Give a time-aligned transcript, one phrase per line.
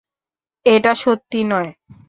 [0.65, 1.69] এটা সত্যি নয়।